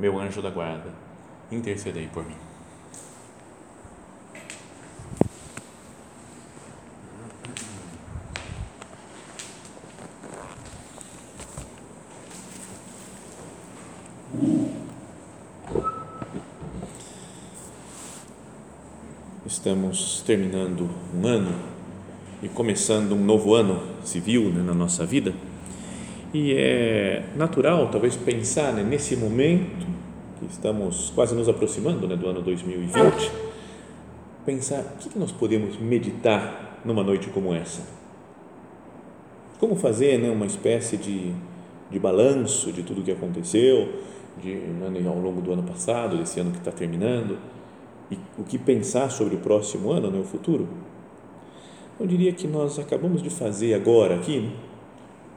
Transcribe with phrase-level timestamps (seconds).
[0.00, 0.90] meu anjo da guarda,
[1.52, 2.34] intercedei por mim.
[19.44, 21.54] Estamos terminando um ano
[22.42, 25.34] e começando um novo ano civil né, na nossa vida
[26.32, 29.86] e é natural, talvez, pensar né, nesse momento
[30.38, 33.30] que estamos quase nos aproximando né, do ano 2020,
[34.46, 37.82] pensar o que nós podemos meditar numa noite como essa.
[39.58, 41.32] Como fazer né, uma espécie de,
[41.90, 43.88] de balanço de tudo o que aconteceu
[44.40, 47.38] de, né, ao longo do ano passado, desse ano que está terminando,
[48.08, 50.68] e o que pensar sobre o próximo ano, né, o futuro.
[51.98, 54.50] Eu diria que nós acabamos de fazer agora aqui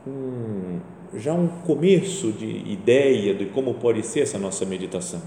[0.07, 0.79] um,
[1.15, 5.21] já um começo de ideia de como pode ser essa nossa meditação.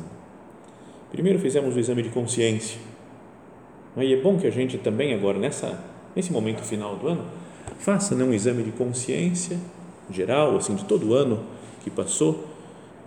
[1.11, 2.79] Primeiro fizemos o exame de consciência.
[3.97, 5.83] E é bom que a gente também agora, nessa,
[6.15, 7.25] nesse momento final do ano,
[7.79, 9.59] faça né, um exame de consciência
[10.11, 11.43] geral, assim, de todo o ano
[11.83, 12.45] que passou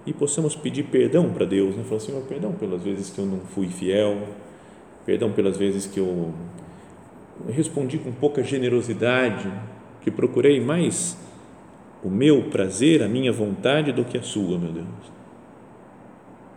[0.06, 1.84] e possamos pedir perdão para Deus, né?
[1.84, 4.28] Falar, Senhor, perdão pelas vezes que eu não fui fiel,
[5.06, 6.34] perdão pelas vezes que eu
[7.48, 9.52] respondi com pouca generosidade,
[10.02, 11.18] que procurei mais
[12.04, 14.88] o meu prazer, a minha vontade do que a sua, meu Deus.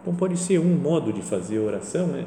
[0.00, 2.26] Então pode ser um modo de fazer oração, né?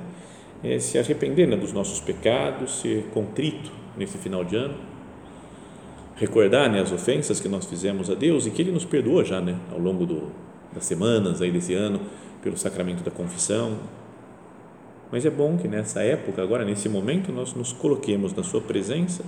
[0.64, 4.75] É se arrepender né, dos nossos pecados, ser contrito nesse final de ano,
[6.15, 9.42] recordar né, as ofensas que nós fizemos a Deus e que Ele nos perdoou já,
[9.42, 10.31] né, ao longo do,
[10.73, 11.99] das semanas aí desse ano
[12.42, 13.77] pelo sacramento da confissão.
[15.11, 19.23] Mas é bom que nessa época, agora nesse momento, nós nos coloquemos na Sua presença.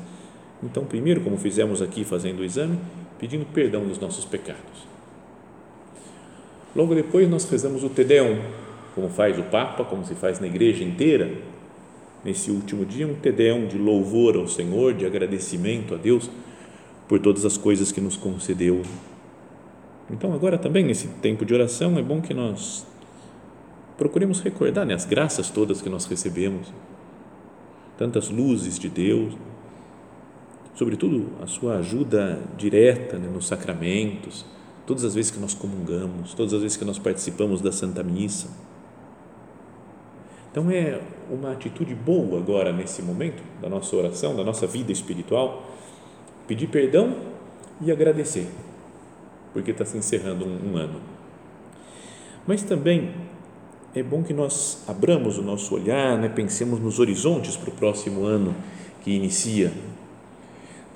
[0.63, 2.79] Então, primeiro, como fizemos aqui fazendo o exame,
[3.19, 4.87] pedindo perdão dos nossos pecados.
[6.75, 8.05] Logo depois nós rezamos o Te
[8.93, 11.31] como faz o Papa, como se faz na igreja inteira,
[12.23, 16.29] nesse último dia, um Te de louvor ao Senhor, de agradecimento a Deus
[17.07, 18.81] por todas as coisas que nos concedeu.
[20.09, 22.85] Então, agora também, nesse tempo de oração, é bom que nós
[23.97, 26.71] procuremos recordar né, as graças todas que nós recebemos,
[27.97, 29.33] tantas luzes de Deus,
[30.77, 34.45] sobretudo a sua ajuda direta né, nos sacramentos,
[34.85, 38.47] todas as vezes que nós comungamos, todas as vezes que nós participamos da Santa Missa.
[40.51, 41.01] Então é
[41.31, 45.65] uma atitude boa agora nesse momento da nossa oração, da nossa vida espiritual,
[46.47, 47.15] pedir perdão
[47.81, 48.47] e agradecer,
[49.53, 51.01] porque está se encerrando um, um ano.
[52.45, 53.15] Mas também
[53.95, 58.25] é bom que nós abramos o nosso olhar, né, pensemos nos horizontes para o próximo
[58.25, 58.55] ano
[59.01, 59.73] que inicia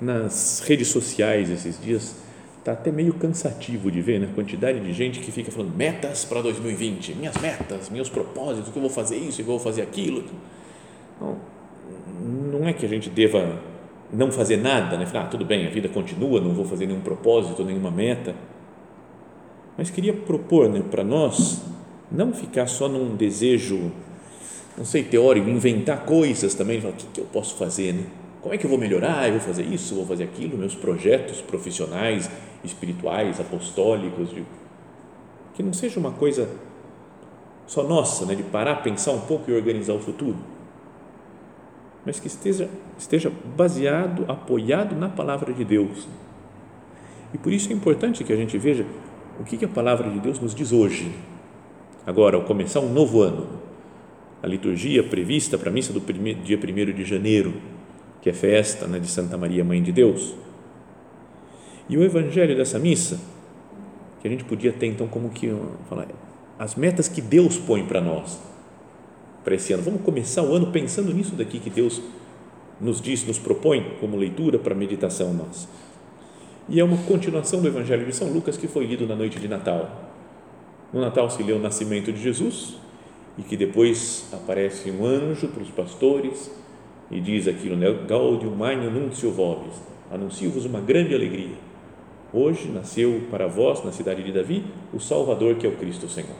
[0.02, 2.16] nas redes sociais esses dias
[2.58, 4.28] está até meio cansativo de ver né?
[4.30, 8.76] a quantidade de gente que fica falando metas para 2020, minhas metas, meus propósitos, que
[8.76, 10.24] eu vou fazer isso, eu vou fazer aquilo.
[11.20, 11.36] Não,
[12.52, 13.60] não é que a gente deva
[14.12, 15.06] não fazer nada, né?
[15.06, 18.34] Falar, ah, tudo bem, a vida continua, não vou fazer nenhum propósito, nenhuma meta.
[19.76, 21.62] Mas queria propor né, para nós
[22.10, 23.90] não ficar só num desejo,
[24.76, 28.04] não sei, teórico, inventar coisas também, falar, o que, que eu posso fazer, né?
[28.42, 29.28] Como é que eu vou melhorar?
[29.28, 32.28] Eu vou fazer isso, vou fazer aquilo, meus projetos profissionais,
[32.64, 34.44] espirituais, apostólicos, de,
[35.54, 36.48] que não seja uma coisa
[37.68, 40.36] só nossa, né, de parar, pensar um pouco e organizar o futuro,
[42.04, 46.08] mas que esteja, esteja baseado, apoiado na palavra de Deus.
[47.32, 48.84] E por isso é importante que a gente veja
[49.38, 51.12] o que, que a palavra de Deus nos diz hoje.
[52.04, 53.46] Agora, ao começar um novo ano,
[54.42, 57.54] a liturgia prevista para a missa do primeiro, dia 1 de janeiro,
[58.22, 60.32] que é festa né, de Santa Maria, Mãe de Deus.
[61.88, 63.20] E o evangelho dessa missa,
[64.20, 65.52] que a gente podia ter então como que
[65.88, 66.06] falar,
[66.56, 68.40] as metas que Deus põe para nós,
[69.42, 69.82] para esse ano.
[69.82, 72.00] Vamos começar o ano pensando nisso daqui que Deus
[72.80, 75.68] nos diz, nos propõe como leitura para meditação nossa.
[76.68, 79.48] E é uma continuação do Evangelho de São Lucas que foi lido na noite de
[79.48, 80.12] Natal.
[80.92, 82.76] No Natal se lê o nascimento de Jesus
[83.36, 86.61] e que depois aparece um anjo para os pastores
[87.12, 87.92] e diz aquilo, né?
[88.08, 89.74] Gaudium Magnum Nuncio Vobis,
[90.10, 91.56] anuncio-vos uma grande alegria.
[92.32, 96.36] Hoje nasceu para vós, na cidade de Davi, o Salvador que é o Cristo Senhor.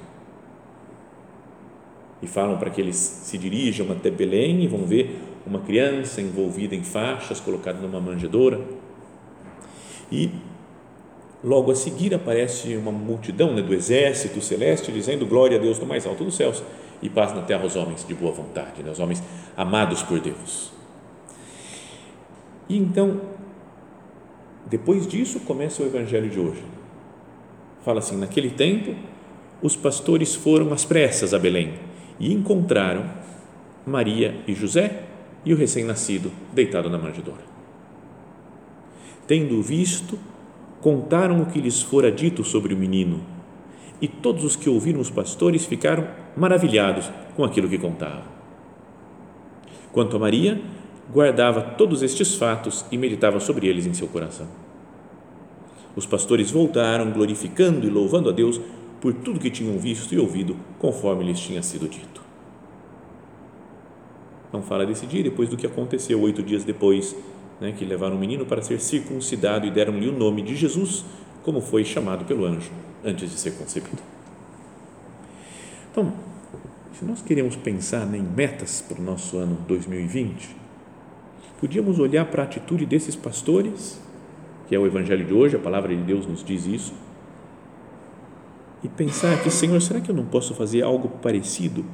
[2.23, 6.75] e falam para que eles se dirijam até Belém e vão ver uma criança envolvida
[6.75, 8.61] em faixas, colocada numa manjedoura.
[10.11, 10.31] E
[11.43, 15.87] logo a seguir aparece uma multidão né, do exército celeste dizendo glória a Deus no
[15.87, 16.63] mais alto dos céus
[17.03, 19.21] e paz na terra aos homens de boa vontade, né, os homens
[19.57, 20.73] amados por Deus.
[22.69, 23.21] E então,
[24.67, 26.63] depois disso, começa o evangelho de hoje.
[27.85, 28.95] Fala assim: naquele tempo,
[29.61, 31.75] os pastores foram às pressas a Belém
[32.19, 33.05] e encontraram
[33.87, 35.05] Maria e José
[35.45, 37.43] e o recém-nascido deitado na manjedoura.
[39.27, 40.19] Tendo visto,
[40.81, 43.21] contaram o que lhes fora dito sobre o menino,
[44.01, 48.31] e todos os que ouviram os pastores ficaram maravilhados com aquilo que contavam.
[49.93, 50.61] Quanto a Maria,
[51.12, 54.47] guardava todos estes fatos e meditava sobre eles em seu coração.
[55.94, 58.61] Os pastores voltaram, glorificando e louvando a Deus
[59.00, 62.23] por tudo que tinham visto e ouvido, conforme lhes tinha sido dito.
[64.53, 67.15] Não fala desse dia, depois do que aconteceu oito dias depois,
[67.61, 71.05] né, que levaram o menino para ser circuncidado e deram-lhe o nome de Jesus,
[71.43, 72.71] como foi chamado pelo anjo
[73.05, 74.03] antes de ser concebido.
[75.91, 76.12] Então,
[77.03, 80.55] se nós queremos pensar em metas para o nosso ano 2020,
[81.59, 84.01] podíamos olhar para a atitude desses pastores,
[84.69, 86.95] que é o evangelho de hoje, a palavra de Deus nos diz isso,
[88.85, 91.85] e pensar que, Senhor, será que eu não posso fazer algo parecido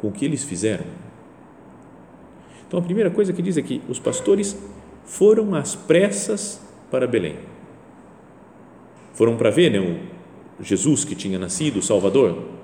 [0.00, 0.86] com o que eles fizeram?
[2.66, 4.56] Então, a primeira coisa que diz é que os pastores
[5.04, 6.58] foram às pressas
[6.90, 7.36] para Belém.
[9.12, 9.78] Foram para ver né,
[10.58, 12.63] o Jesus que tinha nascido, o Salvador.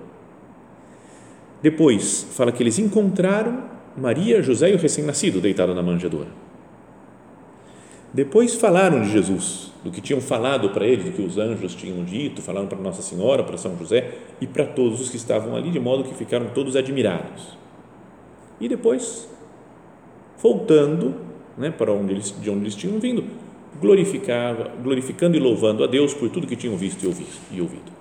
[1.63, 3.65] Depois, fala que eles encontraram
[3.97, 6.29] Maria, José e o recém-nascido deitado na manjedoura.
[8.13, 12.03] Depois falaram de Jesus, do que tinham falado para ele, do que os anjos tinham
[12.05, 15.71] dito, falaram para Nossa Senhora, para São José e para todos os que estavam ali,
[15.71, 17.57] de modo que ficaram todos admirados.
[18.61, 19.29] E depois,
[20.43, 21.15] voltando
[21.57, 23.25] né, para onde eles, de onde eles tinham vindo,
[23.81, 27.05] glorificava, glorificando e louvando a Deus por tudo que tinham visto
[27.53, 28.00] e ouvido.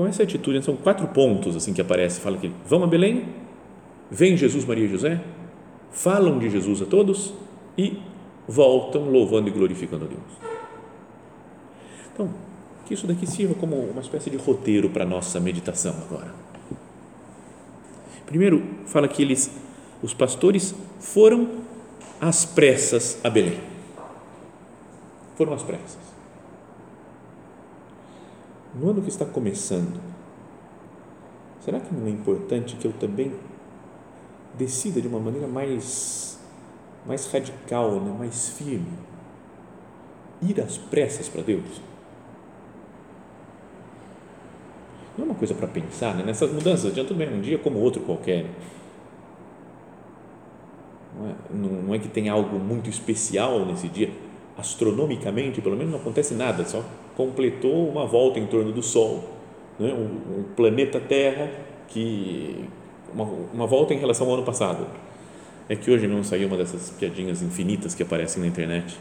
[0.00, 3.28] Então essa atitude são quatro pontos assim que aparece, fala que vão a Belém,
[4.10, 5.22] vem Jesus, Maria e José,
[5.92, 7.34] falam de Jesus a todos
[7.76, 7.98] e
[8.48, 10.22] voltam louvando e glorificando a Deus.
[12.14, 12.30] Então,
[12.86, 16.32] que isso daqui sirva como uma espécie de roteiro para a nossa meditação agora.
[18.24, 19.50] Primeiro, fala que eles,
[20.02, 21.46] os pastores, foram
[22.18, 23.60] às pressas a Belém.
[25.36, 25.98] Foram às pressas.
[28.80, 30.00] No ano que está começando,
[31.60, 33.30] será que não é importante que eu também
[34.56, 36.40] decida de uma maneira mais
[37.06, 38.14] mais radical, né?
[38.18, 38.86] mais firme.
[40.40, 41.80] Ir às pressas para Deus.
[45.18, 46.22] Não é uma coisa para pensar, né?
[46.24, 48.46] nessas mudanças, adianta bem, um dia como outro qualquer.
[51.18, 54.10] Não é, não, não é que tem algo muito especial nesse dia,
[54.56, 56.82] astronomicamente, pelo menos não acontece nada, só
[57.20, 59.22] completou uma volta em torno do Sol,
[59.78, 59.92] né?
[59.92, 61.50] um, um planeta Terra
[61.86, 62.64] que
[63.12, 64.86] uma, uma volta em relação ao ano passado
[65.68, 68.98] é que hoje não saiu uma dessas piadinhas infinitas que aparecem na internet.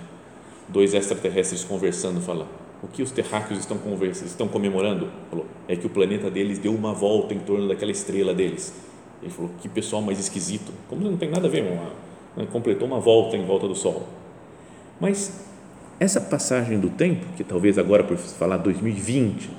[0.67, 2.45] Dois extraterrestres conversando, fala
[2.83, 5.09] o que os terráqueos estão conversando, estão comemorando?
[5.29, 8.73] Falou, é que o planeta deles deu uma volta em torno daquela estrela deles.
[9.21, 10.73] Ele falou, que pessoal mais esquisito.
[10.89, 11.91] Como não tem nada a ver, uma,
[12.35, 14.03] né, completou uma volta em volta do Sol.
[14.99, 15.48] Mas
[15.99, 19.49] essa passagem do tempo, que talvez agora por falar 2020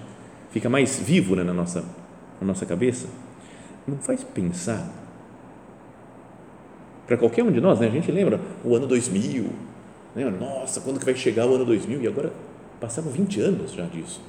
[0.51, 1.85] fica mais vivo né, na nossa
[2.41, 3.07] na nossa cabeça,
[3.87, 4.89] não faz pensar
[7.07, 7.89] para qualquer um de nós, né?
[7.89, 9.51] a gente lembra o ano 2000,
[10.15, 10.31] né?
[10.31, 12.03] nossa, quando que vai chegar o ano 2000?
[12.03, 12.33] E agora
[12.81, 14.23] passaram 20 anos já disso.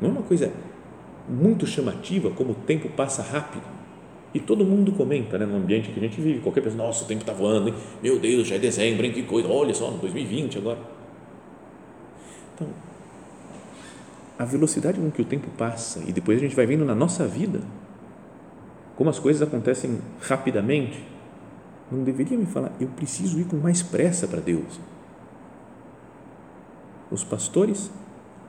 [0.00, 0.52] Não é uma coisa
[1.28, 3.77] muito chamativa como o tempo passa rápido?
[4.34, 7.06] E todo mundo comenta né, no ambiente que a gente vive, qualquer pessoa, nossa, o
[7.06, 7.74] tempo está voando, hein?
[8.02, 9.12] meu Deus, já é dezembro, hein?
[9.12, 10.78] que coisa, olha só, 2020 agora.
[12.54, 12.68] Então,
[14.38, 17.26] a velocidade com que o tempo passa e depois a gente vai vendo na nossa
[17.26, 17.60] vida
[18.98, 21.00] como as coisas acontecem rapidamente,
[21.90, 24.80] não deveria me falar, eu preciso ir com mais pressa para Deus.
[27.08, 27.92] Os pastores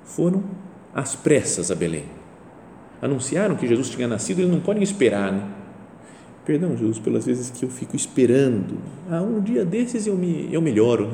[0.04, 0.44] foram
[0.94, 2.06] às pressas a Belém.
[3.00, 5.59] Anunciaram que Jesus tinha nascido, eles não podem esperar, né?
[6.50, 8.80] Perdão, Jesus, pelas vezes que eu fico esperando.
[9.08, 11.14] Ah, um dia desses eu me eu melhoro, né?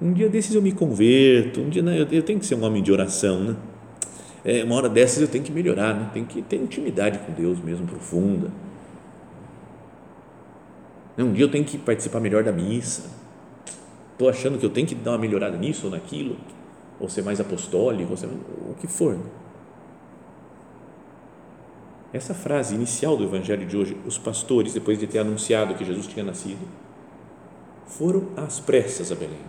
[0.00, 2.62] Um dia desses eu me converto, um dia né, eu, eu tenho que ser um
[2.62, 3.56] homem de oração, né?
[4.44, 6.10] é, uma hora dessas eu tenho que melhorar, né?
[6.14, 8.52] tem que ter intimidade com Deus mesmo, profunda.
[11.18, 13.10] Um dia eu tenho que participar melhor da missa.
[14.12, 16.36] Estou achando que eu tenho que dar uma melhorada nisso ou naquilo,
[17.00, 19.18] ou ser mais apostólico, ou ser, o que for.
[22.12, 26.06] Essa frase inicial do Evangelho de hoje, os pastores, depois de ter anunciado que Jesus
[26.06, 26.66] tinha nascido,
[27.86, 29.40] foram às pressas a Belém.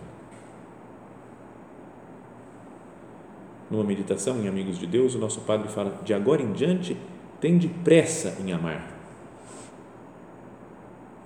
[3.70, 6.96] Numa meditação em Amigos de Deus, o nosso Padre fala: de agora em diante,
[7.40, 8.96] tem de pressa em amar.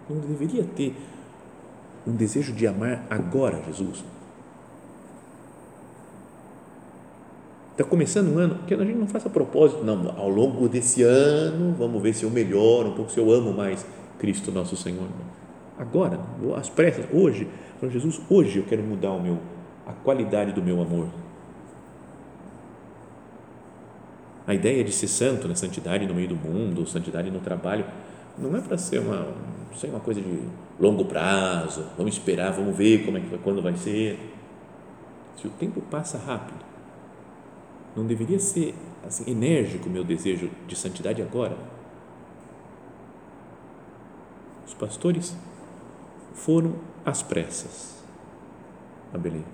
[0.08, 0.94] Não deveria ter
[2.06, 4.04] um desejo de amar agora Jesus.
[7.72, 11.74] Está começando um ano, que a gente não faça propósito, não, ao longo desse ano,
[11.78, 13.86] vamos ver se eu melhoro um pouco, se eu amo mais
[14.18, 15.08] Cristo nosso Senhor.
[15.78, 16.20] Agora,
[16.54, 17.48] às pressas, hoje,
[17.80, 19.38] para Jesus, hoje eu quero mudar o meu,
[19.86, 21.06] a qualidade do meu amor.
[24.46, 27.86] A ideia de ser santo, né, santidade no meio do mundo, santidade no trabalho,
[28.36, 29.28] não é para ser uma,
[29.74, 30.40] ser uma coisa de
[30.78, 34.18] longo prazo, vamos esperar, vamos ver como é que, quando vai ser.
[35.36, 36.71] Se o tempo passa rápido,
[37.96, 38.74] não deveria ser
[39.06, 41.56] assim, enérgico o meu desejo de santidade agora?
[44.66, 45.36] Os pastores
[46.34, 48.02] foram às pressas
[49.12, 49.44] a Belém.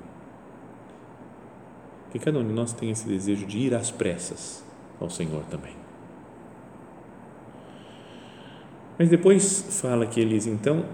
[2.11, 4.65] Que cada um de nós tem esse desejo de ir às pressas
[5.01, 5.77] ao Senhor também.
[8.99, 10.85] Mas depois fala que eles então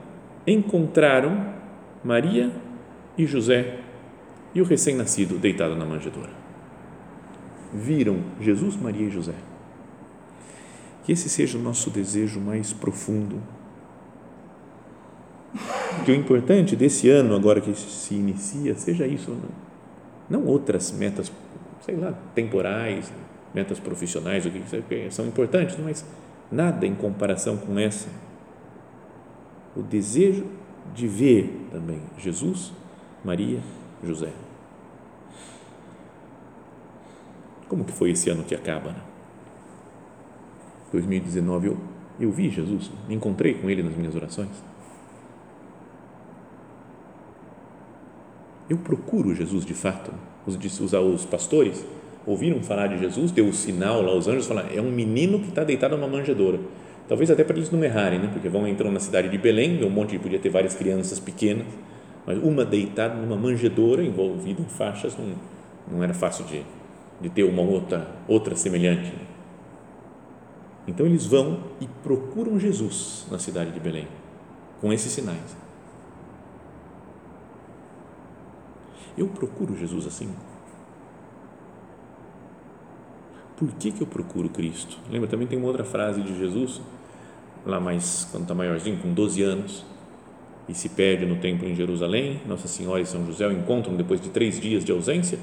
[0.46, 1.54] encontraram
[2.02, 2.52] Maria
[3.16, 3.80] e José
[4.54, 6.43] e o recém-nascido deitado na manjedoura
[7.74, 9.34] viram Jesus, Maria e José.
[11.04, 13.42] Que esse seja o nosso desejo mais profundo.
[16.04, 19.36] Que o importante desse ano, agora que se inicia, seja isso,
[20.28, 21.30] não outras metas,
[21.84, 23.12] sei lá, temporais,
[23.52, 26.04] metas profissionais, o que são importantes, mas
[26.50, 28.08] nada em comparação com essa.
[29.76, 30.46] O desejo
[30.94, 32.72] de ver também Jesus,
[33.24, 33.60] Maria,
[34.02, 34.30] José.
[37.68, 38.90] Como que foi esse ano que acaba?
[38.90, 39.00] Né?
[40.92, 41.76] 2019 eu,
[42.20, 44.50] eu vi Jesus, me encontrei com Ele nas minhas orações.
[48.68, 50.12] Eu procuro Jesus de fato.
[50.46, 51.84] Os, os, os pastores
[52.26, 55.48] ouviram falar de Jesus, deu o sinal lá, os anjos falaram, é um menino que
[55.48, 56.58] está deitado numa manjedoura.
[57.06, 58.30] Talvez até para eles não errarem, né?
[58.32, 61.66] porque vão entrando na cidade de Belém, um monte, podia ter várias crianças pequenas,
[62.26, 65.34] mas uma deitada numa manjedoura, envolvida em faixas, não,
[65.90, 66.62] não era fácil de,
[67.20, 69.12] de ter uma outra, outra semelhante.
[70.86, 74.06] Então eles vão e procuram Jesus na cidade de Belém,
[74.80, 75.56] com esses sinais.
[79.16, 80.34] Eu procuro Jesus assim.
[83.56, 84.98] Por que, que eu procuro Cristo?
[85.10, 86.80] Lembra, também tem uma outra frase de Jesus,
[87.64, 89.84] lá mais, quando está maiorzinho, com 12 anos,
[90.68, 94.20] e se perde no templo em Jerusalém, Nossa Senhora e São José o encontram depois
[94.20, 95.38] de três dias de ausência,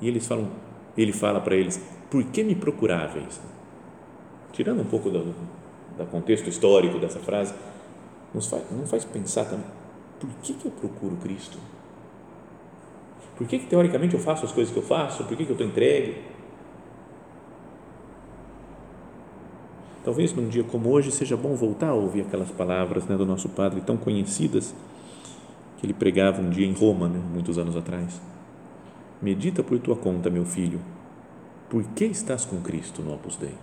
[0.00, 0.48] e eles falam,
[0.96, 3.40] ele fala para eles: Por que me procuráveis?
[4.52, 5.34] Tirando um pouco do,
[5.98, 7.54] do contexto histórico dessa frase,
[8.32, 9.66] nos faz, faz pensar também:
[10.20, 11.58] por que, que eu procuro Cristo?
[13.36, 15.24] Por que, que teoricamente eu faço as coisas que eu faço?
[15.24, 16.22] Por que, que eu estou entregue?
[20.04, 23.48] Talvez num dia como hoje seja bom voltar a ouvir aquelas palavras né, do nosso
[23.48, 24.74] padre tão conhecidas
[25.78, 28.20] que ele pregava um dia em Roma, né, muitos anos atrás
[29.24, 30.78] Medita por tua conta, meu filho.
[31.70, 33.54] Por que estás com Cristo no Opus Dei?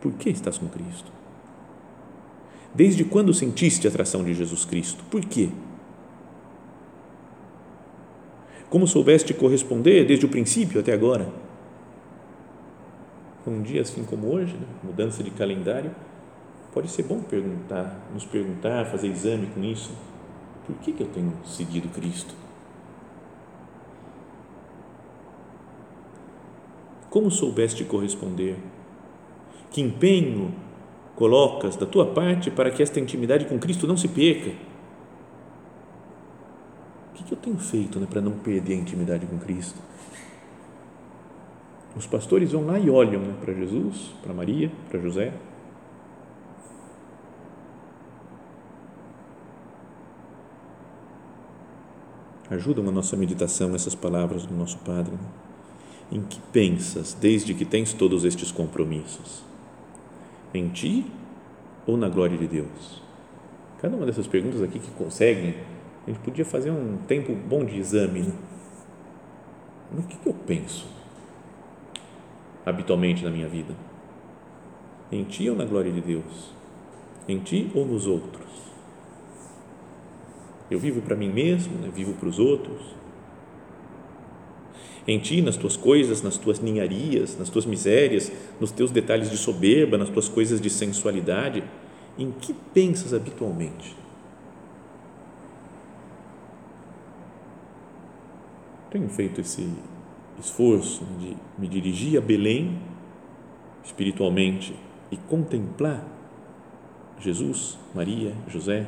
[0.00, 1.12] Por que estás com Cristo?
[2.74, 5.04] Desde quando sentiste a atração de Jesus Cristo?
[5.10, 5.50] Por quê?
[8.70, 11.28] Como soubeste corresponder desde o princípio até agora?
[13.46, 14.66] Um dia assim como hoje, né?
[14.82, 15.94] mudança de calendário,
[16.72, 19.92] pode ser bom perguntar, nos perguntar, fazer exame com isso.
[20.66, 22.43] Por que, que eu tenho seguido Cristo?
[27.14, 28.56] Como soubeste corresponder?
[29.70, 30.52] Que empenho
[31.14, 34.50] colocas da tua parte para que esta intimidade com Cristo não se perca?
[37.12, 39.78] O que eu tenho feito né, para não perder a intimidade com Cristo?
[41.96, 45.32] Os pastores vão lá e olham né, para Jesus, para Maria, para José.
[52.50, 55.12] Ajudam a nossa meditação essas palavras do nosso Padre.
[55.12, 55.43] Né?
[56.12, 59.42] Em que pensas desde que tens todos estes compromissos?
[60.52, 61.06] Em ti
[61.86, 63.02] ou na glória de Deus?
[63.80, 65.54] Cada uma dessas perguntas aqui que conseguem,
[66.06, 68.22] a gente podia fazer um tempo bom de exame.
[68.22, 68.32] Né?
[69.92, 70.86] No que, que eu penso
[72.64, 73.74] habitualmente na minha vida?
[75.10, 76.52] Em ti ou na glória de Deus?
[77.28, 78.44] Em ti ou nos outros?
[80.70, 81.90] Eu vivo para mim mesmo, né?
[81.94, 82.80] vivo para os outros?
[85.06, 89.36] Em ti, nas tuas coisas, nas tuas ninharias, nas tuas misérias, nos teus detalhes de
[89.36, 91.62] soberba, nas tuas coisas de sensualidade,
[92.18, 93.94] em que pensas habitualmente?
[98.90, 99.68] Tenho feito esse
[100.38, 102.78] esforço de me dirigir a Belém
[103.84, 104.74] espiritualmente
[105.10, 106.06] e contemplar
[107.20, 108.86] Jesus, Maria, José.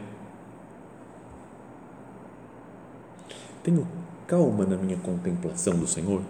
[3.62, 3.86] Tenho
[4.26, 6.20] calma na minha contemplação do Senhor.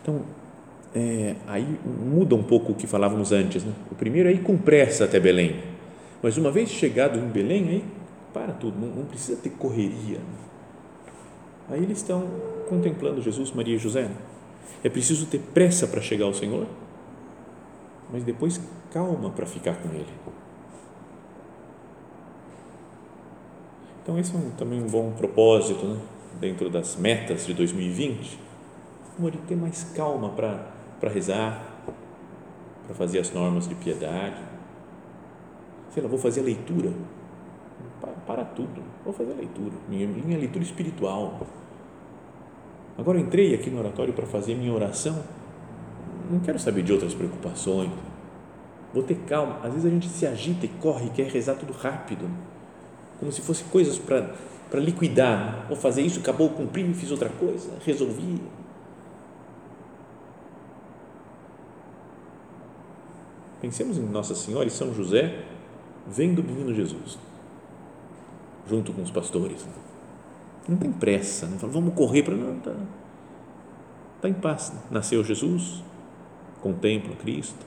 [0.00, 0.22] Então,
[0.94, 3.64] é, aí muda um pouco o que falávamos antes.
[3.64, 3.72] Né?
[3.90, 5.60] O primeiro é ir com pressa até Belém.
[6.22, 7.84] Mas uma vez chegado em Belém, aí
[8.32, 10.18] para tudo, não, não precisa ter correria.
[11.68, 12.26] Aí eles estão
[12.68, 14.10] contemplando Jesus, Maria e José.
[14.82, 16.66] É preciso ter pressa para chegar ao Senhor,
[18.12, 18.60] mas depois
[18.92, 20.06] calma para ficar com Ele.
[24.02, 25.96] Então, esse é um, também um bom propósito né?
[26.42, 28.38] Dentro das metas de 2020.
[29.16, 31.64] Como ter mais calma para rezar,
[32.86, 34.36] para fazer as normas de piedade.
[35.90, 36.92] Sei lá, vou fazer a leitura.
[38.00, 41.40] Para, para tudo, vou fazer a leitura, minha, minha leitura espiritual
[42.96, 45.22] Agora entrei aqui no oratório para fazer minha oração.
[46.30, 47.90] Não quero saber de outras preocupações.
[48.92, 49.60] Vou ter calma.
[49.62, 52.28] Às vezes a gente se agita e corre quer rezar tudo rápido,
[53.18, 54.34] como se fossem coisas para
[54.72, 55.66] para liquidar.
[55.68, 58.40] Vou fazer isso, acabou, cumpri, fiz outra coisa, resolvi.
[63.60, 65.44] Pensemos em Nossa Senhora e São José
[66.06, 67.18] vendo o menino Jesus,
[68.66, 69.62] junto com os pastores.
[70.66, 72.34] Não tem pressa, não fala, vamos correr para.
[72.34, 72.74] Não, está
[74.22, 74.72] tá em paz.
[74.90, 75.82] Nasceu Jesus,
[76.62, 77.66] contempla Cristo.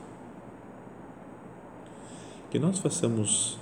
[2.50, 3.60] Que nós façamos,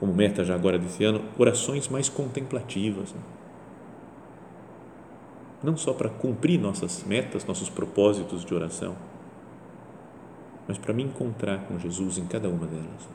[0.00, 3.12] como meta já agora desse ano, orações mais contemplativas.
[3.12, 3.20] Né?
[5.62, 8.96] Não só para cumprir nossas metas, nossos propósitos de oração,
[10.66, 13.08] mas para me encontrar com Jesus em cada uma delas.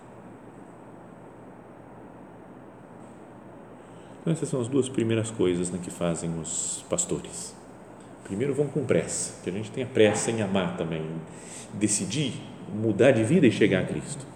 [4.21, 7.55] Então, essas são as duas primeiras coisas né, que fazem os pastores.
[8.23, 11.03] Primeiro, vão com pressa, que a gente tenha pressa em amar também,
[11.73, 12.33] decidir
[12.73, 14.34] mudar de vida e chegar a Cristo.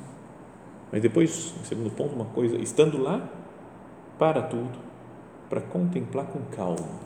[0.91, 3.29] Mas depois, em segundo ponto, uma coisa, estando lá,
[4.17, 4.77] para tudo,
[5.49, 6.99] para contemplar com calma.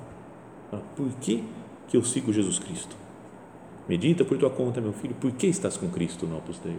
[0.71, 1.43] Ah, por que,
[1.87, 2.95] que eu sigo Jesus Cristo?
[3.87, 6.77] Medita por tua conta, meu filho, por que estás com Cristo no Opus Dei?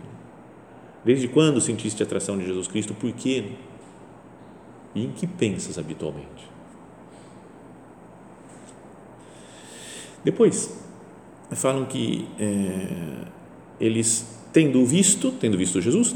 [1.04, 2.94] Desde quando sentiste a atração de Jesus Cristo?
[2.94, 3.52] Por quê?
[4.94, 6.48] e em que pensas habitualmente.
[10.22, 10.78] Depois,
[11.52, 13.26] falam que é,
[13.78, 16.14] eles, tendo visto, tendo visto Jesus,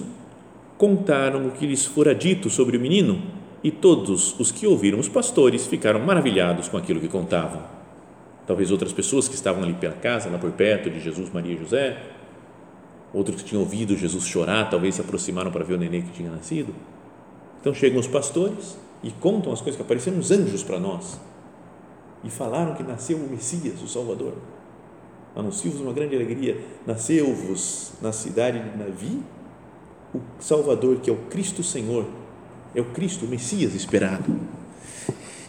[0.78, 3.20] contaram o que lhes fora dito sobre o menino
[3.62, 7.62] e todos os que ouviram os pastores ficaram maravilhados com aquilo que contavam.
[8.46, 11.58] Talvez outras pessoas que estavam ali pela casa, lá por perto de Jesus, Maria e
[11.58, 11.98] José,
[13.12, 16.30] outros que tinham ouvido Jesus chorar, talvez se aproximaram para ver o neném que tinha
[16.30, 16.72] nascido
[17.60, 21.18] então chegam os pastores e contam as coisas que apareceram os anjos para nós
[22.24, 24.34] e falaram que nasceu o Messias, o Salvador.
[25.36, 29.22] Anuncio-vos uma grande alegria: nasceu-vos na cidade de Navi
[30.14, 32.06] o Salvador, que é o Cristo Senhor,
[32.74, 34.36] é o Cristo, o Messias esperado.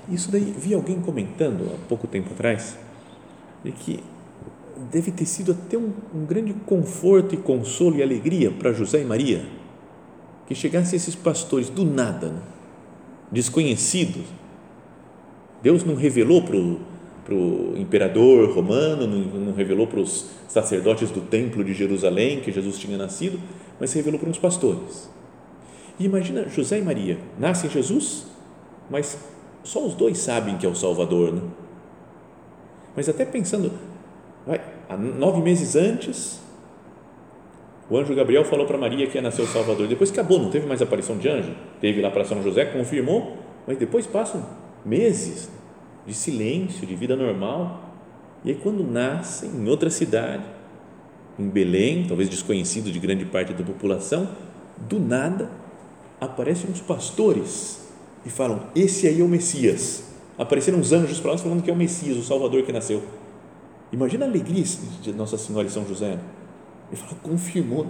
[0.09, 2.77] Isso daí, vi alguém comentando há pouco tempo atrás,
[3.63, 4.03] de que
[4.91, 9.05] deve ter sido até um, um grande conforto e consolo e alegria para José e
[9.05, 9.59] Maria
[10.49, 12.41] que chegassem esses pastores do nada, né?
[13.31, 14.23] desconhecidos.
[15.61, 21.63] Deus não revelou para o imperador romano, não, não revelou para os sacerdotes do templo
[21.63, 23.39] de Jerusalém que Jesus tinha nascido,
[23.79, 25.09] mas revelou para uns pastores.
[25.99, 28.25] E imagina José e Maria, nascem Jesus,
[28.89, 29.17] mas
[29.63, 31.41] só os dois sabem que é o Salvador, né?
[32.95, 33.71] Mas até pensando,
[34.45, 34.61] vai,
[34.97, 36.39] nove meses antes,
[37.89, 39.87] o anjo Gabriel falou para Maria que ia nascer o Salvador.
[39.87, 41.55] Depois acabou, não teve mais aparição de anjo.
[41.81, 44.45] Teve lá para São José, confirmou, mas depois passam
[44.85, 45.49] meses
[46.05, 47.83] de silêncio, de vida normal.
[48.43, 50.43] E aí, quando nasce em outra cidade,
[51.39, 54.29] em Belém, talvez desconhecido de grande parte da população,
[54.87, 55.49] do nada
[56.19, 57.87] aparecem uns pastores
[58.25, 60.03] e falam: Esse aí é o Messias.
[60.37, 63.03] Apareceram uns anjos para nós falando que é o Messias, o Salvador que nasceu.
[63.91, 64.63] Imagina a alegria
[65.01, 66.19] de Nossa Senhora e São José
[66.91, 67.87] ele fala, confirmou,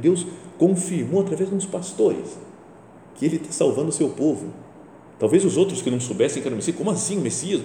[0.00, 0.26] Deus
[0.58, 2.38] confirmou através de uns pastores
[3.14, 4.52] que Ele está salvando o seu povo.
[5.18, 7.62] Talvez os outros que não soubessem que era o Messias, como assim o Messias?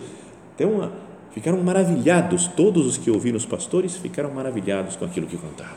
[0.54, 0.94] Até uma,
[1.36, 5.76] ficaram maravilhados, todos os que ouviram os pastores ficaram maravilhados com aquilo que contavam.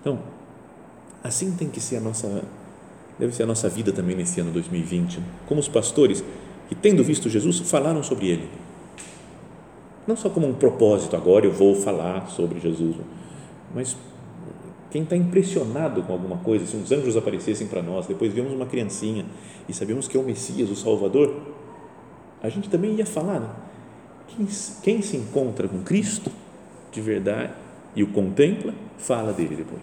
[0.00, 0.18] Então,
[1.22, 2.42] assim tem que ser a nossa,
[3.16, 6.24] deve ser a nossa vida também nesse ano 2020, como os pastores
[6.68, 8.48] que, tendo visto Jesus, falaram sobre Ele.
[10.08, 12.96] Não só como um propósito, agora eu vou falar sobre Jesus,
[13.72, 13.96] mas
[14.90, 18.66] quem está impressionado com alguma coisa, se uns anjos aparecessem para nós, depois vemos uma
[18.66, 19.24] criancinha
[19.68, 21.53] e sabemos que é o Messias, o Salvador,
[22.44, 23.48] a gente também ia falar, né?
[24.28, 24.46] quem,
[24.82, 26.30] quem se encontra com Cristo
[26.92, 27.54] de verdade
[27.96, 29.80] e o contempla, fala dele depois.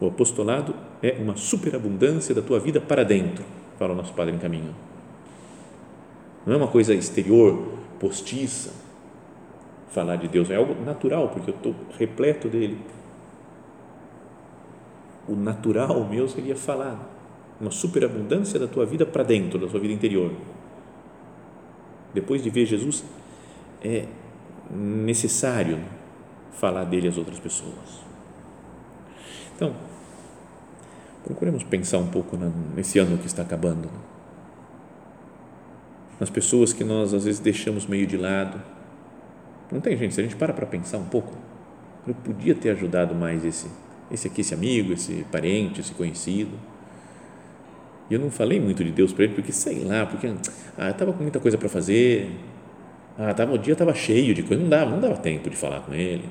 [0.00, 3.44] O apostolado é uma superabundância da tua vida para dentro,
[3.78, 4.74] fala o nosso Padre em caminho.
[6.46, 8.72] Não é uma coisa exterior, postiça.
[9.90, 12.78] Falar de Deus é algo natural, porque eu estou repleto dele.
[15.28, 17.13] O natural meu seria falar,
[17.60, 20.32] uma superabundância da tua vida para dentro, da tua vida interior.
[22.12, 23.04] Depois de ver Jesus,
[23.82, 24.06] é
[24.70, 25.78] necessário
[26.52, 28.04] falar dele às outras pessoas.
[29.54, 29.74] Então,
[31.24, 32.36] procuremos pensar um pouco
[32.74, 33.88] nesse ano que está acabando.
[36.18, 38.60] Nas pessoas que nós às vezes deixamos meio de lado.
[39.70, 41.32] Não tem gente, se a gente para para pensar um pouco,
[42.06, 43.68] eu podia ter ajudado mais esse,
[44.10, 46.56] esse aqui, esse amigo, esse parente, esse conhecido.
[48.10, 50.26] E eu não falei muito de Deus para ele, porque sei lá, porque
[50.76, 52.30] ah, eu estava com muita coisa para fazer,
[53.18, 55.80] ah, tava, o dia estava cheio de coisa, não dava, não dava tempo de falar
[55.80, 56.28] com ele.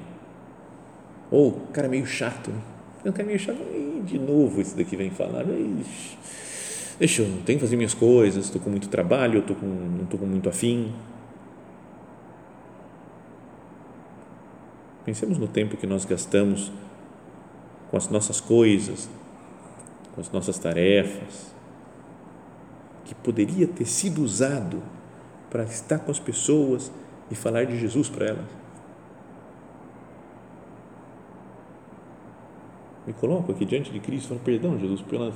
[1.32, 2.60] Ou, cara, meio chato, né?
[3.04, 5.44] Eu cara meio chato, e de novo esse daqui vem falar,
[6.98, 10.18] deixa eu, tenho que fazer minhas coisas, estou com muito trabalho, eu com, não estou
[10.18, 10.94] com muito afim.
[15.04, 16.72] Pensemos no tempo que nós gastamos
[17.92, 19.10] com as nossas coisas,
[20.16, 21.53] com as nossas tarefas,
[23.06, 24.82] que poderia ter sido usado
[25.50, 26.92] para estar com as pessoas
[27.30, 28.64] e falar de Jesus para elas.
[33.06, 35.36] Me coloco aqui diante de Cristo falo, perdão, Jesus, pelas,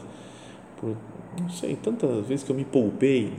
[0.79, 0.95] por,
[1.39, 3.33] não sei, tantas vezes que eu me poupei,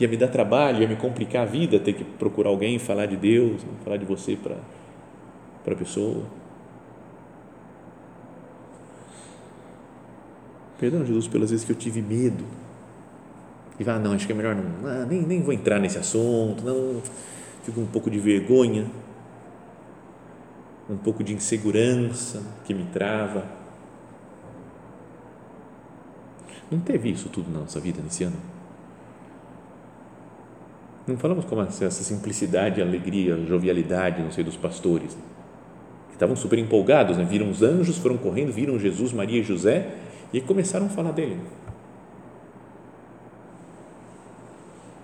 [0.00, 3.16] ia me dar trabalho, ia me complicar a vida ter que procurar alguém falar de
[3.16, 4.56] Deus, falar de você para
[5.72, 6.24] a pessoa.
[10.82, 12.44] Perdão, Jesus, pelas vezes que eu tive medo
[13.78, 15.96] e vai, ah, não, acho que é melhor não, ah, nem, nem vou entrar nesse
[15.96, 17.00] assunto, não,
[17.62, 18.90] fico um pouco de vergonha,
[20.90, 23.44] um pouco de insegurança que me trava.
[26.68, 28.36] Não teve isso tudo na nossa vida nesse ano?
[31.06, 35.16] Não falamos como essa simplicidade, alegria, jovialidade, não sei, dos pastores,
[36.08, 37.24] que estavam super empolgados, né?
[37.24, 41.40] viram os anjos, foram correndo, viram Jesus, Maria e José e começaram a falar dele.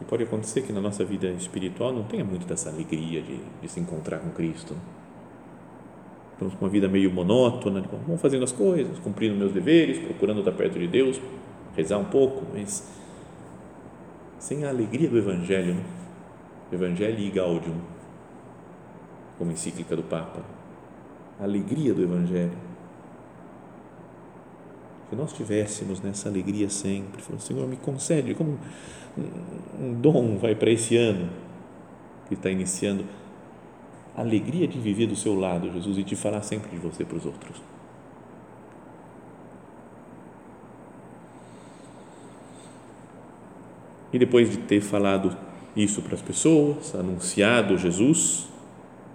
[0.00, 3.68] E pode acontecer que na nossa vida espiritual não tenha muito dessa alegria de, de
[3.68, 4.74] se encontrar com Cristo.
[6.32, 10.38] Estamos com uma vida meio monótona, tipo, vamos fazendo as coisas, cumprindo meus deveres, procurando
[10.38, 11.20] estar perto de Deus,
[11.76, 12.88] rezar um pouco, mas
[14.38, 15.84] sem a alegria do Evangelho, né?
[16.70, 17.80] Evangelho e Gaudium,
[19.36, 20.42] como encíclica do Papa.
[21.40, 22.67] A alegria do Evangelho.
[25.09, 27.23] Que nós tivéssemos nessa alegria sempre.
[27.23, 28.59] Falou, Senhor, me concede, como
[29.79, 31.31] um dom vai para esse ano
[32.29, 33.05] que está iniciando,
[34.14, 37.16] a alegria de viver do seu lado, Jesus, e de falar sempre de você para
[37.16, 37.57] os outros.
[44.12, 45.37] E depois de ter falado
[45.77, 48.49] isso para as pessoas, anunciado Jesus,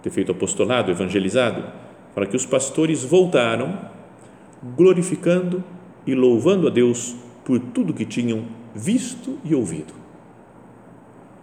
[0.02, 1.64] ter feito apostolado, evangelizado,
[2.14, 3.78] para que os pastores voltaram
[4.76, 5.62] glorificando
[6.06, 7.14] e louvando a Deus
[7.44, 9.92] por tudo que tinham visto e ouvido.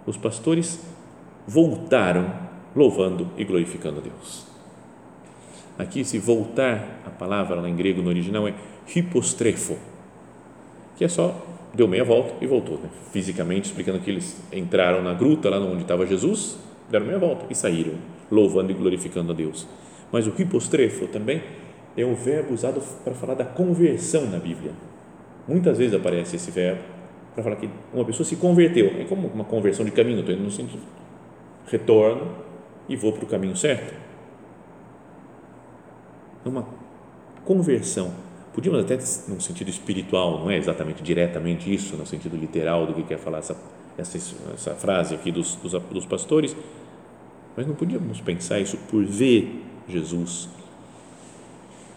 [0.06, 0.80] Os pastores
[1.48, 2.34] voltaram
[2.76, 4.46] louvando e glorificando a Deus.
[5.78, 8.54] Aqui, se voltar, a palavra lá em grego no original é
[8.96, 9.78] hipostrefo,
[10.98, 11.36] que é só
[11.74, 12.90] deu meia volta e voltou, né?
[13.12, 16.58] fisicamente explicando que eles entraram na gruta lá onde estava Jesus,
[16.90, 17.94] deram meia volta e saíram,
[18.30, 19.68] louvando e glorificando a Deus.
[20.12, 21.42] Mas o hipostrefo também
[21.96, 24.72] é um verbo usado para falar da conversão na Bíblia.
[25.48, 26.82] Muitas vezes aparece esse verbo
[27.34, 28.88] para falar que uma pessoa se converteu.
[29.00, 30.84] É como uma conversão de caminho, estou indo no sentido.
[31.68, 32.30] Retorno
[32.88, 33.94] e vou para o caminho certo.
[36.46, 36.66] É uma
[37.46, 38.12] conversão.
[38.54, 38.96] Podíamos até,
[39.28, 43.38] no sentido espiritual, não é exatamente diretamente isso, no sentido literal do que quer falar
[43.38, 43.56] essa,
[43.98, 44.18] essa,
[44.54, 46.56] essa frase aqui dos, dos, dos pastores,
[47.56, 50.50] mas não podíamos pensar isso por ver Jesus,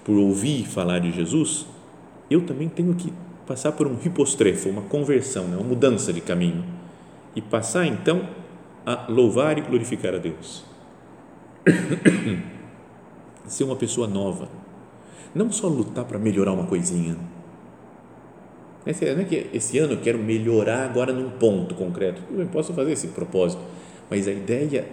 [0.04, 1.66] por ouvir falar de Jesus,
[2.30, 3.12] eu também tenho que
[3.46, 5.56] passar por um hipostrefo, uma conversão, né?
[5.56, 6.64] uma mudança de caminho
[7.34, 8.28] e passar então
[8.86, 10.64] a louvar e glorificar a Deus.
[13.46, 14.48] Ser uma pessoa nova,
[15.34, 17.16] não só lutar para melhorar uma coisinha,
[18.86, 22.22] Não é que esse ano eu quero melhorar agora num ponto concreto.
[22.30, 23.62] Eu posso fazer esse propósito,
[24.10, 24.86] mas a ideia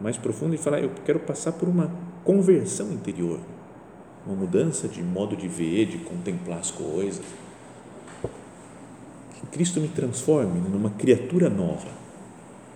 [0.00, 1.90] mais profunda é falar: eu quero passar por uma
[2.24, 3.40] conversão interior,
[4.28, 7.24] uma mudança de modo de ver, de contemplar as coisas.
[9.40, 11.88] Que Cristo me transforme numa criatura nova,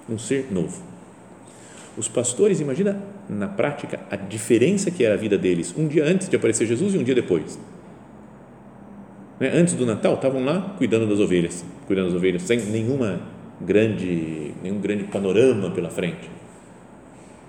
[0.09, 0.83] um ser novo.
[1.97, 6.29] Os pastores, imagina na prática a diferença que era a vida deles um dia antes
[6.29, 7.59] de aparecer Jesus e um dia depois.
[9.39, 9.51] Né?
[9.55, 13.21] Antes do Natal, estavam lá cuidando das ovelhas, cuidando das ovelhas, sem nenhuma
[13.61, 16.31] grande, nenhum grande panorama pela frente.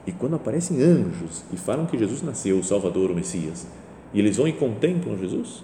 [0.06, 3.66] E quando aparecem anjos e falam que Jesus nasceu, o Salvador, o Messias,
[4.14, 5.64] e eles vão e contemplam Jesus,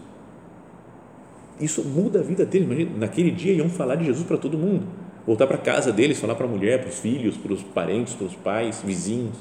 [1.60, 2.66] isso muda a vida deles.
[2.68, 4.88] Imagina, naquele dia iam falar de Jesus para todo mundo,
[5.26, 8.26] voltar para casa deles, falar para a mulher, para os filhos, para os parentes, para
[8.26, 9.36] os pais, vizinhos.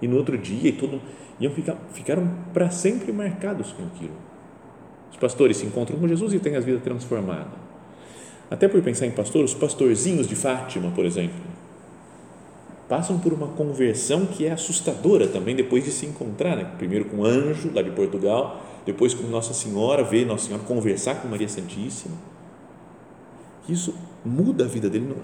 [0.00, 1.00] E no outro dia, e todo,
[1.40, 4.14] iam ficar, ficaram para sempre marcados com aquilo.
[5.10, 7.58] Os pastores se encontram com Jesus e têm as vidas transformadas.
[8.50, 11.36] Até por pensar em pastor, os pastorzinhos de Fátima, por exemplo,
[12.88, 16.64] passam por uma conversão que é assustadora também depois de se encontrar, né?
[16.78, 21.16] primeiro com o anjo lá de Portugal, depois com Nossa Senhora, ver Nossa Senhora conversar
[21.16, 22.16] com Maria Santíssima.
[23.68, 25.14] Isso muda a vida dele,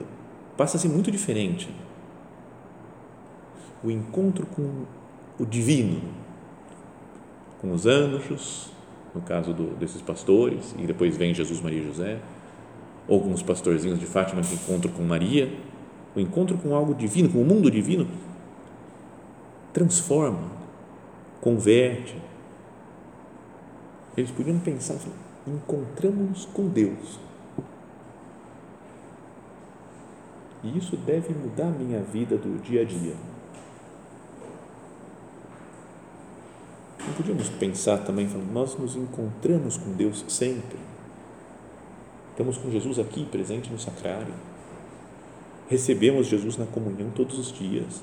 [0.57, 1.75] passa a ser muito diferente.
[3.83, 4.85] O encontro com
[5.39, 6.03] o divino,
[7.61, 8.71] com os anjos,
[9.15, 12.19] no caso do, desses pastores, e depois vem Jesus, Maria e José,
[13.09, 15.51] ou com os pastorzinhos de Fátima que encontram com Maria,
[16.15, 18.07] o encontro com algo divino, com o mundo divino,
[19.73, 20.49] transforma,
[21.41, 22.17] converte.
[24.17, 24.97] Eles podiam pensar,
[25.47, 27.19] encontramos-nos com Deus.
[30.63, 33.15] E isso deve mudar a minha vida do dia a dia.
[37.07, 40.79] Não podíamos pensar também, nós nos encontramos com Deus sempre.
[42.31, 44.33] Estamos com Jesus aqui presente no sacrário
[45.69, 48.03] recebemos Jesus na comunhão todos os dias.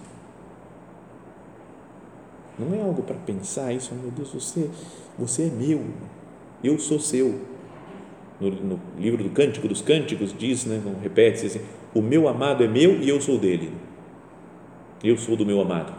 [2.58, 4.70] Não é algo para pensar isso, meu Deus, você,
[5.18, 5.84] você é meu,
[6.64, 7.52] eu sou seu.
[8.40, 11.62] No, no livro do Cântico dos Cânticos diz, né, repete-se assim,
[11.94, 13.72] o meu amado é meu e eu sou dele.
[15.04, 15.94] Eu sou do meu amado.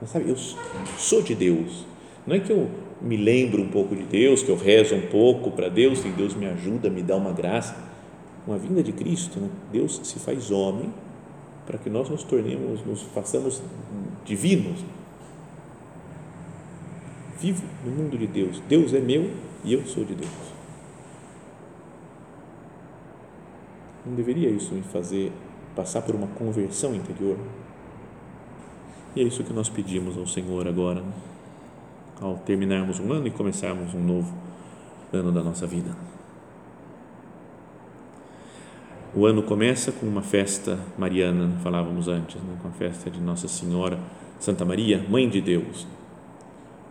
[0.00, 1.86] Mas sabe, eu sou de Deus.
[2.26, 5.50] Não é que eu me lembro um pouco de Deus, que eu rezo um pouco
[5.50, 7.85] para Deus e Deus me ajuda, me dá uma graça
[8.46, 10.94] com a vinda de Cristo, né, Deus se faz homem
[11.66, 13.60] para que nós nos tornemos, nos façamos
[14.24, 14.84] divinos.
[17.40, 18.62] Vivo no mundo de Deus.
[18.68, 19.32] Deus é meu
[19.64, 20.30] e eu sou de Deus.
[24.06, 25.32] Não deveria isso me fazer
[25.74, 27.36] passar por uma conversão interior?
[29.16, 31.12] E é isso que nós pedimos ao Senhor agora, né?
[32.20, 34.32] ao terminarmos um ano e começarmos um novo
[35.12, 35.90] ano da nossa vida.
[39.16, 42.54] O ano começa com uma festa mariana, falávamos antes, né?
[42.60, 43.98] com a festa de Nossa Senhora
[44.38, 45.86] Santa Maria, Mãe de Deus.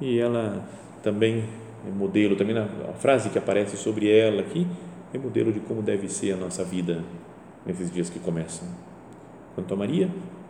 [0.01, 0.67] E ela
[1.03, 1.43] também
[1.87, 4.65] é modelo, também a frase que aparece sobre ela aqui
[5.13, 7.03] é modelo de como deve ser a nossa vida
[7.63, 8.67] nesses dias que começam.
[9.53, 10.09] Quanto a Maria,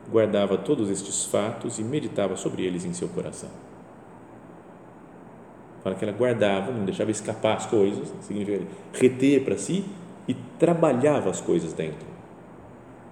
[0.10, 3.50] guardava todos estes fatos e meditava sobre eles em seu coração.
[5.84, 9.84] Fala que ela guardava, não deixava escapar as coisas, significa reter para si
[10.60, 12.08] trabalhava as coisas dentro.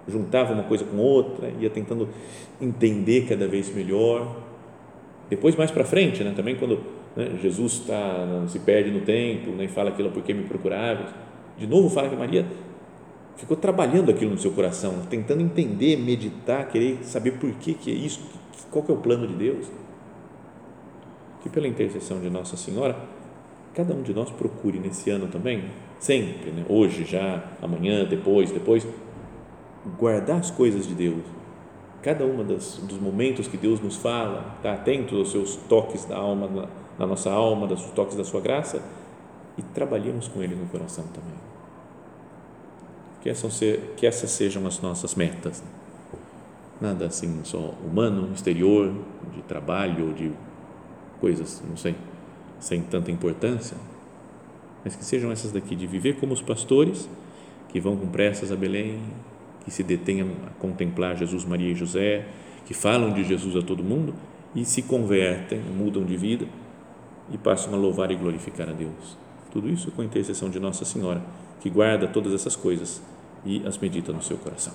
[0.06, 2.08] Juntava uma coisa com outra, ia tentando
[2.60, 4.36] entender cada vez melhor.
[5.30, 6.78] Depois, mais para frente, né, também quando
[7.16, 11.06] né, Jesus tá, se perde no templo né, e fala aquilo, porque me procurava,
[11.56, 12.44] de novo fala que Maria
[13.36, 17.94] ficou trabalhando aquilo no seu coração, tentando entender, meditar, querer saber por que, que é
[17.94, 18.20] isso,
[18.70, 19.66] qual que é o plano de Deus.
[21.42, 22.96] Que pela intercessão de Nossa Senhora,
[23.74, 25.64] cada um de nós procure nesse ano também
[26.04, 26.66] sempre, né?
[26.68, 28.86] hoje já, amanhã, depois, depois,
[29.98, 31.24] guardar as coisas de Deus.
[32.02, 36.04] Cada uma das, dos momentos que Deus nos fala, estar tá atento aos seus toques
[36.04, 38.82] da alma, na, na nossa alma, dos toques da sua graça
[39.56, 41.38] e trabalhemos com Ele no coração também.
[43.22, 43.58] Que essas,
[43.96, 45.62] que essas sejam as nossas metas.
[46.82, 48.92] Nada assim só humano, exterior,
[49.34, 50.30] de trabalho, de
[51.18, 51.94] coisas, não sei,
[52.60, 53.74] sem tanta importância
[54.84, 57.08] mas que sejam essas daqui, de viver como os pastores
[57.70, 59.00] que vão com pressas a Belém,
[59.64, 62.26] que se detenham a contemplar Jesus, Maria e José,
[62.66, 64.14] que falam de Jesus a todo mundo
[64.54, 66.46] e se convertem, mudam de vida
[67.32, 69.16] e passam a louvar e glorificar a Deus.
[69.50, 71.22] Tudo isso com a intercessão de Nossa Senhora,
[71.60, 73.02] que guarda todas essas coisas
[73.44, 74.74] e as medita no seu coração.